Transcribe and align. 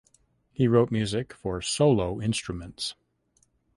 He 0.51 0.67
wrote 0.67 0.89
music 0.89 1.31
for 1.31 1.61
solo 1.61 2.19
instruments. 2.19 2.95